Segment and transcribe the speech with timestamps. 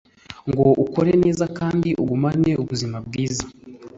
[0.49, 3.43] ngo ukore neza kandi ugumane ubuzima bwiza